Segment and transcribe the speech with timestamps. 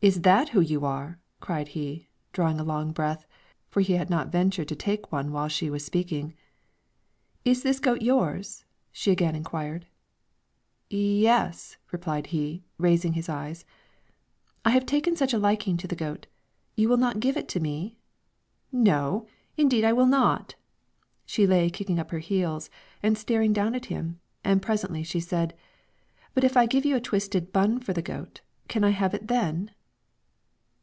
[0.00, 3.26] "Is that who you are?" cried he, drawing a long breath,
[3.68, 6.32] for he had not ventured to take one while she was speaking.
[7.44, 9.86] "Is this goat yours?" she again inquired.
[10.88, 13.66] "Ye es!" replied he, raising his eyes.
[14.64, 16.26] "I have taken such a liking to the goat;
[16.76, 17.98] you will not give it to me?"
[18.72, 19.26] "No,
[19.58, 20.54] indeed I will not."
[21.26, 22.70] She lay kicking up her heels
[23.02, 25.52] and staring down at him, and presently she said:
[26.32, 29.28] "But if I give you a twisted bun for the goat, can I have it
[29.28, 29.72] then?"